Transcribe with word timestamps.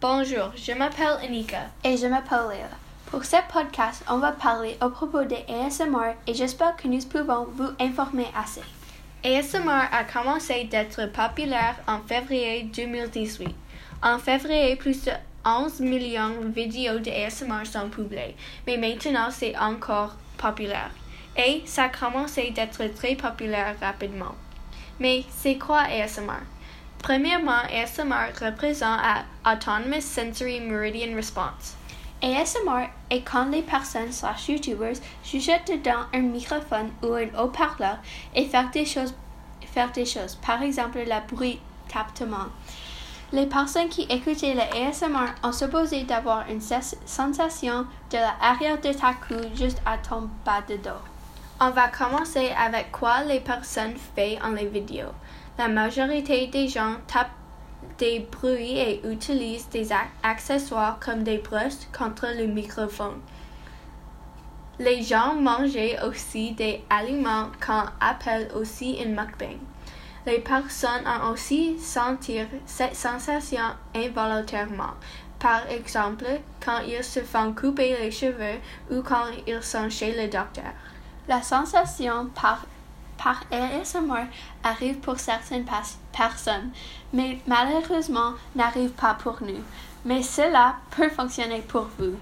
Bonjour, 0.00 0.50
je 0.56 0.72
m'appelle 0.72 1.18
Anika. 1.22 1.58
Et 1.84 1.94
je 1.98 2.06
m'appelle 2.06 2.48
Léa. 2.48 2.70
Pour 3.10 3.22
ce 3.22 3.36
podcast, 3.52 4.02
on 4.08 4.16
va 4.16 4.32
parler 4.32 4.78
au 4.82 4.88
propos 4.88 5.24
de 5.24 5.36
ASMR 5.46 6.14
et 6.26 6.32
j'espère 6.32 6.74
que 6.76 6.88
nous 6.88 7.00
pouvons 7.00 7.46
vous 7.54 7.68
informer 7.78 8.28
assez. 8.34 8.62
ASMR 9.22 9.88
a 9.92 10.04
commencé 10.04 10.64
d'être 10.64 11.12
populaire 11.12 11.76
en 11.86 11.98
février 12.00 12.62
2018. 12.62 13.54
En 14.02 14.18
février, 14.18 14.74
plus 14.76 15.04
de 15.04 15.12
11 15.44 15.80
millions 15.80 16.40
de 16.40 16.48
vidéos 16.48 16.98
de 16.98 17.10
ASMR 17.10 17.66
sont 17.66 17.90
publiées, 17.90 18.36
mais 18.66 18.78
maintenant 18.78 19.28
c'est 19.30 19.54
encore 19.58 20.16
populaire. 20.38 20.92
Et 21.36 21.60
ça 21.66 21.84
a 21.84 21.88
commencé 21.90 22.52
d'être 22.52 22.94
très 22.94 23.16
populaire 23.16 23.74
rapidement. 23.78 24.34
Mais 24.98 25.24
c'est 25.28 25.58
quoi 25.58 25.80
ASMR? 25.80 26.40
Premièrement, 27.02 27.62
ASMR 27.72 28.32
représente 28.40 29.00
à 29.02 29.24
Autonomous 29.50 30.02
Sensory 30.02 30.60
Meridian 30.60 31.16
Response. 31.16 31.76
ASMR 32.22 32.90
est 33.08 33.22
quand 33.22 33.46
les 33.46 33.62
personnes 33.62 34.12
slash 34.12 34.48
YouTubers 34.48 34.96
chuchotent 35.24 35.66
dedans 35.66 36.04
un 36.12 36.20
microphone 36.20 36.90
ou 37.02 37.14
un 37.14 37.28
haut-parleur 37.38 37.98
et 38.34 38.44
faire 38.44 38.70
des 38.70 38.84
choses, 38.84 39.14
par 40.46 40.62
exemple 40.62 40.98
le 40.98 41.34
bruit 41.34 41.58
captement. 41.88 42.46
Les 43.32 43.46
personnes 43.46 43.88
qui 43.88 44.02
écoutaient 44.02 44.54
le 44.54 44.88
ASMR 44.88 45.32
ont 45.42 45.52
supposé 45.52 46.02
d'avoir 46.02 46.44
une 46.50 46.60
sensation 46.60 47.86
de 48.10 48.18
l'arrière 48.18 48.78
de 48.80 48.92
ta 48.92 49.14
cou 49.14 49.36
juste 49.54 49.80
à 49.86 49.96
ton 49.96 50.28
bas 50.44 50.60
de 50.68 50.76
dos. 50.76 50.90
On 51.62 51.68
va 51.72 51.88
commencer 51.88 52.52
avec 52.58 52.90
quoi 52.90 53.22
les 53.24 53.40
personnes 53.40 53.94
font 53.94 54.38
en 54.42 54.52
les 54.52 54.64
vidéos. 54.64 55.12
La 55.58 55.68
majorité 55.68 56.46
des 56.46 56.68
gens 56.68 56.94
tapent 57.06 57.36
des 57.98 58.20
bruits 58.32 58.78
et 58.78 59.06
utilisent 59.06 59.68
des 59.68 59.90
accessoires 60.22 60.98
comme 60.98 61.22
des 61.22 61.36
brosses 61.36 61.86
contre 61.92 62.28
le 62.34 62.46
microphone. 62.46 63.20
Les 64.78 65.02
gens 65.02 65.34
mangent 65.34 65.76
aussi 66.02 66.52
des 66.52 66.82
aliments 66.88 67.50
qu'on 67.62 67.84
appelle 68.00 68.48
aussi 68.54 68.92
une 68.92 69.14
mukbang. 69.14 69.58
Les 70.24 70.38
personnes 70.38 71.06
ont 71.06 71.32
aussi 71.32 71.78
senti 71.78 72.38
cette 72.64 72.96
sensation 72.96 73.76
involontairement. 73.94 74.94
Par 75.38 75.66
exemple, 75.68 76.24
quand 76.64 76.80
ils 76.88 77.04
se 77.04 77.20
font 77.20 77.52
couper 77.52 77.98
les 78.00 78.10
cheveux 78.10 78.60
ou 78.90 79.02
quand 79.02 79.26
ils 79.46 79.62
sont 79.62 79.90
chez 79.90 80.12
le 80.12 80.26
docteur. 80.30 80.72
La 81.28 81.42
sensation 81.42 82.26
par, 82.34 82.66
par 83.22 83.44
ASMR 83.50 84.26
arrive 84.64 84.98
pour 84.98 85.18
certaines 85.18 85.66
personnes, 86.12 86.70
mais 87.12 87.38
malheureusement 87.46 88.32
n'arrive 88.54 88.90
pas 88.90 89.14
pour 89.14 89.42
nous. 89.42 89.62
Mais 90.04 90.22
cela 90.22 90.76
peut 90.90 91.10
fonctionner 91.10 91.60
pour 91.60 91.88
vous. 91.98 92.16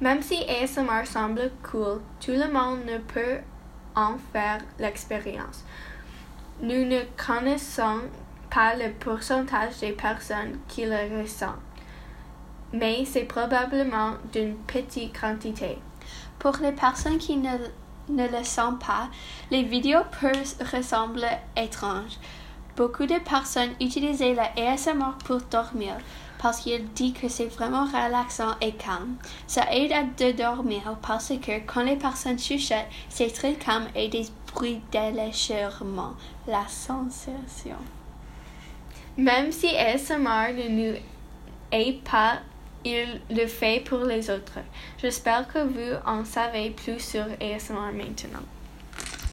Même 0.00 0.22
si 0.22 0.44
ASMR 0.44 1.06
semble 1.06 1.50
cool, 1.62 2.00
tout 2.20 2.32
le 2.32 2.52
monde 2.52 2.84
ne 2.84 2.98
peut 2.98 3.38
en 3.94 4.14
faire 4.32 4.60
l'expérience. 4.78 5.64
Nous 6.60 6.84
ne 6.84 7.00
connaissons 7.16 8.00
pas 8.50 8.74
le 8.76 8.92
pourcentage 8.92 9.78
des 9.80 9.92
personnes 9.92 10.58
qui 10.68 10.84
le 10.84 11.20
ressentent, 11.20 11.56
mais 12.72 13.04
c'est 13.04 13.24
probablement 13.24 14.12
d'une 14.32 14.56
petite 14.56 15.18
quantité. 15.18 15.78
Pour 16.38 16.56
les 16.62 16.72
personnes 16.72 17.18
qui 17.18 17.36
ne 17.36 17.56
ne 18.08 18.26
le 18.26 18.44
sent 18.44 18.76
pas, 18.84 19.08
les 19.50 19.62
vidéos 19.62 20.02
peuvent 20.20 20.54
ressembler 20.72 21.36
étranges. 21.56 22.18
Beaucoup 22.76 23.06
de 23.06 23.18
personnes 23.18 23.70
utilisent 23.80 24.20
la 24.20 24.50
ASMR 24.56 25.16
pour 25.24 25.40
dormir 25.50 25.96
parce 26.38 26.60
qu'ils 26.60 26.86
disent 26.92 27.14
que 27.14 27.28
c'est 27.28 27.46
vraiment 27.46 27.86
relaxant 27.86 28.54
et 28.60 28.72
calme. 28.72 29.16
Ça 29.46 29.62
aide 29.72 29.92
à 29.92 30.32
dormir 30.32 30.96
parce 31.00 31.32
que 31.40 31.58
quand 31.66 31.82
les 31.82 31.96
personnes 31.96 32.38
chuchotent, 32.38 32.86
c'est 33.08 33.32
très 33.32 33.54
calme 33.54 33.86
et 33.94 34.08
des 34.08 34.26
bruits 34.52 34.80
d'éléchement. 34.92 36.14
La 36.46 36.66
sensation. 36.68 37.76
Même 39.16 39.50
si 39.50 39.74
ASMR 39.74 40.52
ne 40.52 40.68
nous 40.68 40.98
aide 41.72 42.02
pas 42.02 42.40
il 42.84 43.20
le 43.30 43.46
fait 43.46 43.82
pour 43.84 44.04
les 44.04 44.30
autres. 44.30 44.58
J'espère 44.98 45.48
que 45.48 45.58
vous 45.58 45.96
en 46.04 46.24
savez 46.24 46.70
plus 46.70 47.00
sur 47.00 47.24
ASMR 47.40 47.92
maintenant. 47.92 48.44